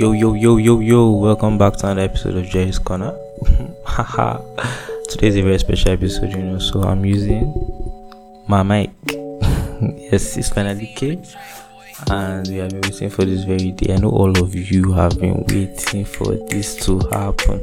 [0.00, 3.14] Yo, yo, yo, yo, yo, welcome back to another episode of Jerry's Corner.
[3.84, 4.40] Haha,
[5.10, 7.52] today's a very special episode, you know, so I'm using
[8.48, 8.92] my mic.
[9.10, 11.22] yes, it's finally came,
[12.10, 13.92] and we have been waiting for this very day.
[13.92, 17.60] I know all of you have been waiting for this to happen,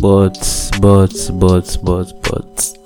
[0.00, 0.38] but,
[0.80, 2.78] but, but, but, but,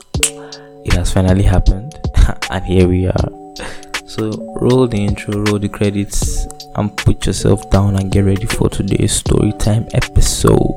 [0.87, 1.93] it has finally happened,
[2.51, 3.29] and here we are.
[4.07, 6.46] So, roll the intro, roll the credits,
[6.77, 10.77] and put yourself down and get ready for today's story time episode.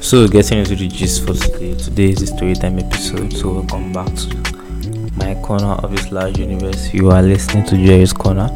[0.00, 1.74] So, getting into the gist for today.
[1.74, 3.32] Today is the story time episode.
[3.32, 6.92] So, welcome back to my corner of this large universe.
[6.92, 8.48] You are listening to Jerry's Corner,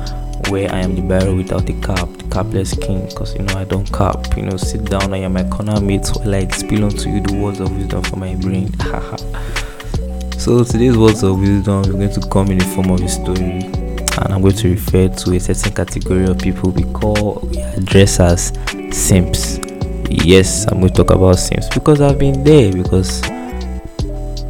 [0.48, 3.06] where I am the barrel without the cap, the capless king.
[3.06, 4.36] Because you know I don't cap.
[4.36, 5.12] You know, sit down.
[5.12, 8.20] I am my corner mate while I spill onto you the words of wisdom from
[8.20, 8.72] my brain.
[10.38, 13.64] so today's words of wisdom is going to come in the form of a story,
[13.64, 18.20] and I'm going to refer to a certain category of people we call we address
[18.20, 18.52] as
[18.90, 19.58] simps.
[20.08, 23.22] Yes, I'm going to talk about simps because I've been there because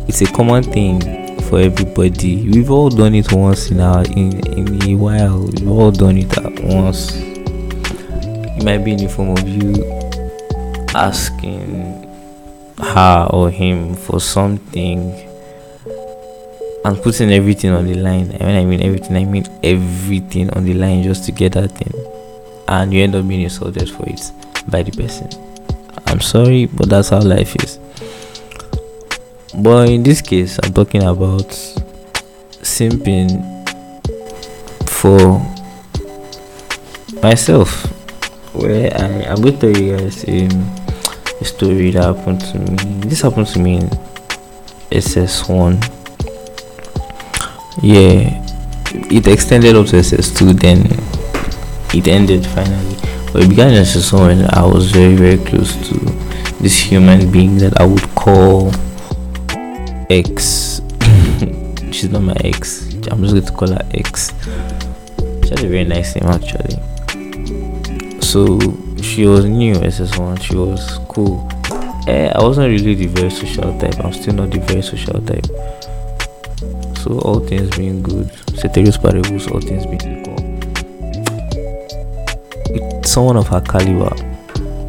[0.08, 2.48] it's a common thing for everybody.
[2.48, 5.46] We've all done it once in our in, in a while.
[5.46, 7.12] We've all done it at once.
[7.14, 9.74] It might be in the form of you
[10.94, 12.02] asking
[12.78, 15.12] her or him for something
[16.84, 18.32] and putting everything on the line.
[18.32, 21.68] And when I mean everything, I mean everything on the line just to get that
[21.68, 21.92] thing.
[22.68, 24.32] And you end up being insulted for it
[24.68, 25.28] by the person.
[26.06, 27.78] I'm sorry, but that's how life is.
[29.58, 31.48] But in this case, I'm talking about
[32.60, 33.40] simping
[34.86, 35.40] for
[37.22, 37.84] myself.
[38.54, 40.60] Where I, I'm going to tell you guys um,
[41.40, 43.08] a story that happened to me.
[43.08, 43.88] This happened to me in
[44.92, 45.80] SS1.
[47.82, 48.44] Yeah,
[49.10, 50.84] it extended up to SS2, then
[51.96, 52.96] it ended finally.
[53.32, 55.98] But it began in SS1 when I was very, very close to
[56.60, 58.70] this human being that I would call
[60.10, 60.80] ex.
[61.92, 62.92] She's not my ex.
[63.10, 64.32] I'm just going to call her ex.
[65.44, 66.76] She had a very nice name actually.
[68.20, 68.58] So
[69.00, 70.42] she was new SS1.
[70.42, 71.48] She was cool.
[72.06, 73.98] Eh, I wasn't really the very social type.
[74.04, 75.46] I'm still not the very social type.
[76.98, 80.34] So all things being good, ceteris paribus, all things being equal.
[82.70, 84.14] With someone of her caliber,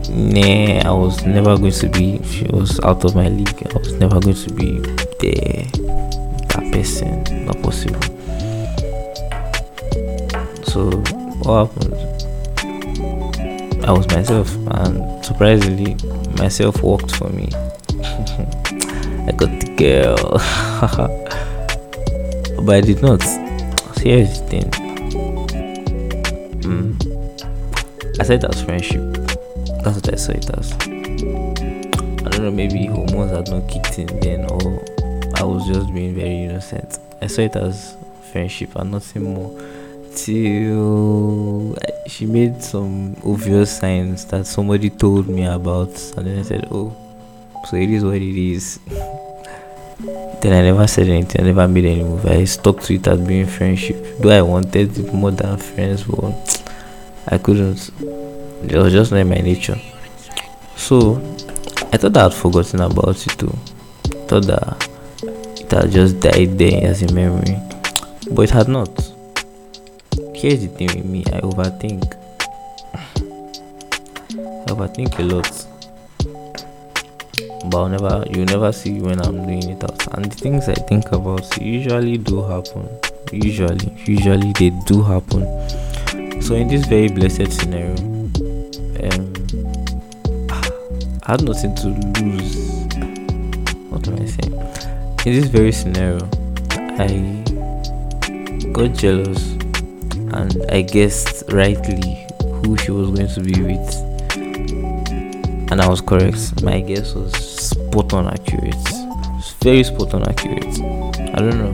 [0.09, 2.23] nah, I was never going to be.
[2.23, 3.67] She was out of my league.
[3.73, 8.01] I was never going to be That person, not possible.
[10.63, 10.91] So
[11.41, 11.95] what happened?
[13.83, 15.95] I was myself, and surprisingly,
[16.37, 17.49] myself worked for me.
[19.27, 20.39] I got the girl,
[22.65, 23.21] but I did not.
[23.23, 24.71] So here's the thing.
[26.61, 28.19] Mm.
[28.19, 29.01] I said that's friendship.
[29.83, 30.73] That's what I saw it as.
[30.73, 34.83] I don't know, maybe hormones had not kicked in then, or
[35.39, 36.97] I was just being very innocent.
[37.21, 37.95] I saw it as
[38.31, 39.55] friendship and nothing more.
[40.15, 46.41] Till eh, she made some obvious signs that somebody told me about, and then I
[46.41, 46.91] said, Oh,
[47.69, 48.79] so it is what it is.
[50.41, 52.25] then I never said anything, I never made any move.
[52.25, 54.17] I stuck to it as being friendship.
[54.19, 56.63] Though I wanted it more than friends, but
[57.27, 57.91] I couldn't.
[58.63, 59.79] It was just not my nature.
[60.75, 61.17] So
[61.93, 63.55] I thought I had forgotten about it too.
[64.27, 64.86] Thought that
[65.67, 67.59] it had just died there as a memory.
[68.31, 68.89] But it had not.
[70.33, 72.13] Here's the thing with me, I overthink.
[74.29, 75.65] I overthink a lot.
[77.69, 80.15] But I'll never you never see when I'm doing it out.
[80.15, 82.87] And the things I think about usually do happen.
[83.33, 83.93] Usually.
[84.05, 85.43] Usually they do happen.
[86.41, 87.95] So in this very blessed scenario,
[89.03, 89.33] um
[91.23, 91.87] I had nothing to
[92.21, 92.67] lose.
[93.89, 94.96] What am I saying?
[95.27, 96.19] In this very scenario,
[96.71, 97.43] I
[98.71, 99.51] got jealous
[100.31, 102.25] and I guessed rightly
[102.63, 103.93] who she was going to be with.
[105.69, 106.63] And I was correct.
[106.63, 108.73] My guess was spot on accurate.
[109.59, 110.63] Very spot on accurate.
[111.35, 111.73] I don't know.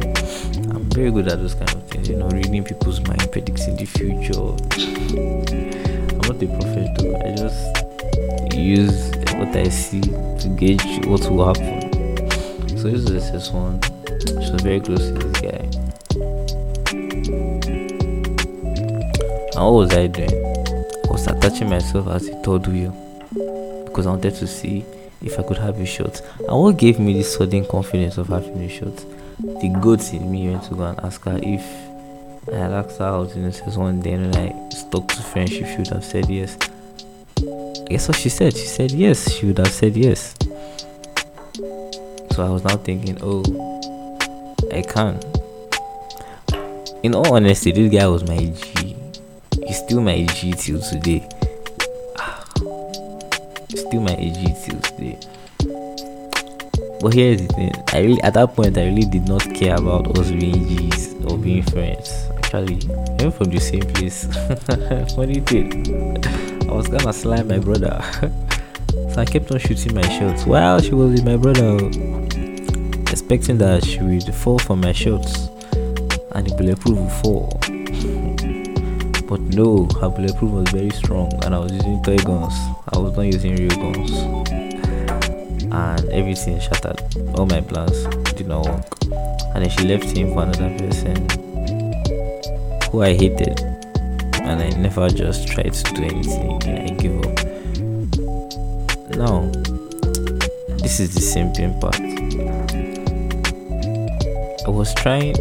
[0.74, 3.86] I'm very good at those kind of things, you know, reading people's mind, predicting the
[3.86, 4.34] future.
[6.10, 7.16] I'm not a prophet though.
[7.22, 11.83] I just use what I see to gauge what will happen.
[12.84, 13.80] So this is this one.
[14.28, 15.70] She was very close to this guy.
[19.56, 20.30] And what was I doing?
[20.30, 22.92] I was attaching myself as a third wheel
[23.86, 24.84] because I wanted to see
[25.22, 26.20] if I could have a shot.
[26.40, 29.06] And what gave me this sudden confidence of having a shot?
[29.40, 31.64] the goats in me went to go and ask her if
[32.52, 35.78] I had asked her out in the one day and I stuck to friendship, she
[35.78, 36.58] would have said yes.
[37.38, 38.52] I guess what she said?
[38.58, 40.36] She said yes, she would have said yes.
[42.34, 43.44] So I was now thinking, oh,
[44.74, 45.20] I can.
[47.04, 48.96] In all honesty, this guy was my G.
[49.68, 51.30] He's still my G till today.
[53.70, 55.20] Still my G till today.
[57.02, 57.72] But here's the thing.
[57.94, 61.38] I really at that point I really did not care about us being G's or
[61.38, 62.30] being friends.
[62.38, 62.78] Actually,
[63.20, 64.26] even from the same place.
[65.16, 66.18] Funny thing.
[66.68, 68.02] I was gonna slime my brother.
[68.92, 72.23] so I kept on shooting my shots while she was with my brother
[73.34, 75.48] expecting that she would fall for my shots
[76.36, 77.50] and the bulletproof would fall.
[79.28, 82.54] but no, her bulletproof was very strong and I was using toy guns.
[82.94, 84.12] I was not using real guns
[85.72, 87.02] and everything shattered.
[87.36, 88.86] All my plans did not work.
[89.56, 91.28] And then she left him for another person
[92.92, 93.60] who I hated.
[94.44, 97.40] And I never just tried to do anything and I give up.
[99.18, 99.50] Now,
[100.78, 103.03] this is the simping part.
[104.66, 105.36] I was trying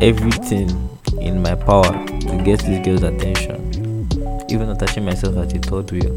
[0.00, 0.70] everything
[1.20, 4.08] in my power to get this girl's attention,
[4.48, 6.14] even attaching myself at the third wheel.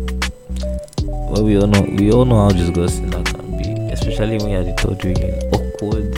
[1.31, 4.63] Well, we all know we all know how disgusting that can be, especially when you're
[4.63, 6.13] the third wheel in awkward,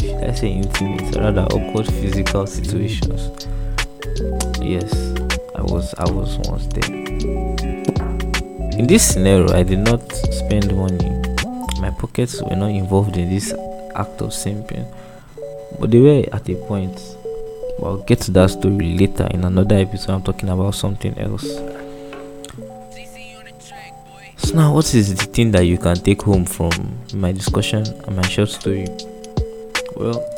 [0.00, 3.46] should I say intimate, rather awkward physical situations.
[4.60, 4.92] Yes,
[5.54, 6.92] I was I was once there.
[8.76, 11.10] In this scenario, I did not spend money.
[11.80, 13.52] My pockets were not involved in this
[13.94, 14.86] act of simping,
[15.80, 16.96] but they were at a point.
[17.78, 20.12] But I'll get to that story later in another episode.
[20.12, 21.46] I'm talking about something else.
[24.36, 26.70] So now, what is the thing that you can take home from
[27.14, 28.86] my discussion and my short story?
[29.96, 30.28] Well,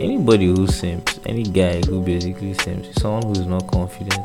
[0.00, 4.24] anybody who simps, any guy who basically is someone who is not confident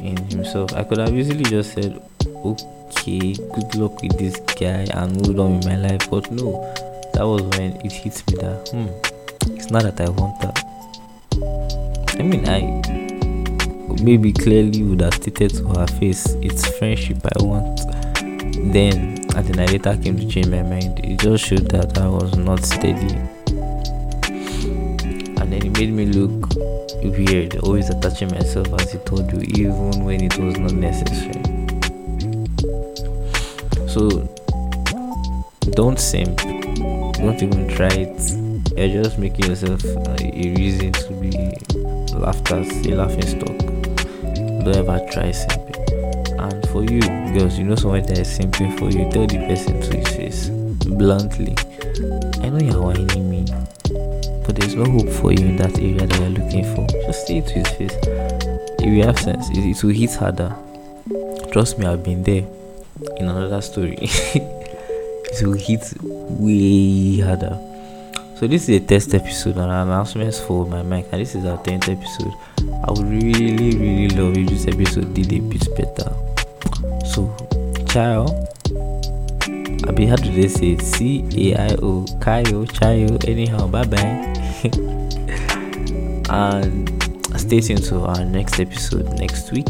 [0.00, 0.72] in himself.
[0.74, 5.56] I could have easily just said, okay, good luck with this guy and moved on
[5.56, 6.62] with my life, but no,
[7.14, 8.88] that was when it hit me that, hmm,
[9.54, 10.64] it's not that I want that.
[12.18, 12.80] I mean, I
[14.02, 17.80] maybe clearly would have stated to her face, it's friendship I want.
[18.72, 21.00] Then, and then I later came to change my mind.
[21.04, 23.14] It just showed that I was not steady.
[25.40, 26.48] And then it made me look
[27.02, 31.42] weird, always attaching myself as I told you, even when it was not necessary.
[33.88, 34.28] So,
[35.72, 36.38] don't simp,
[37.20, 38.76] don't even try it.
[38.76, 41.30] You're just making yourself uh, a reason to be
[42.14, 43.70] laughed at, a laughing stock
[44.64, 45.78] don't ever try simping.
[46.38, 47.00] And for you,
[47.32, 50.48] girls, you know someone that is simping for you, tell the person to his face
[50.48, 51.54] bluntly.
[52.42, 53.44] I know you're whining me,
[54.44, 56.86] but there's no hope for you in that area that you're looking for.
[57.06, 57.96] Just say it to his face.
[58.80, 60.54] If you have sense, it, it will hit harder.
[61.52, 62.46] Trust me, I've been there
[63.16, 64.08] in another story.
[65.30, 67.58] it will hit way harder.
[68.36, 71.58] So this is a test episode and announcements for my mic, and this is our
[71.58, 72.32] 10th episode.
[72.84, 76.10] I would really, really love if this episode did a bit better.
[77.04, 77.34] So,
[77.88, 78.26] ciao.
[79.86, 83.98] I'll be hard to say C A I O, Kaio, Chayo, anyhow, bye bye.
[86.30, 89.68] and stay tuned to our next episode next week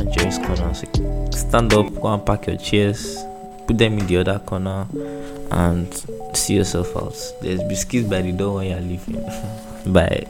[0.00, 0.74] on Jerry's Corner.
[1.32, 3.16] Stand up, go and pack your chairs,
[3.66, 4.86] put them in the other corner,
[5.50, 5.92] and
[6.34, 7.16] see yourself out.
[7.42, 9.22] There's biscuits by the door when you're leaving.
[9.92, 10.26] bye.